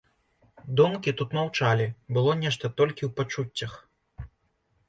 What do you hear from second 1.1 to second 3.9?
тут маўчалі, было нешта толькі ў пачуццях.